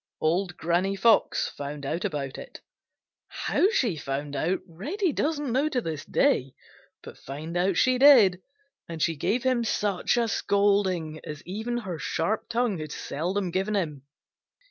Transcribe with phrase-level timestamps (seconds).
[0.19, 2.59] Old Granny Fox found out about it.
[3.27, 6.55] How she found out Reddy doesn't know to this day,
[7.03, 8.41] but find out she did,
[8.89, 13.75] and she gave him such a scolding as even her sharp tongue had seldom given
[13.75, 14.01] him.